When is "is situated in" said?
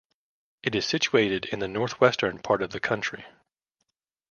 0.73-1.59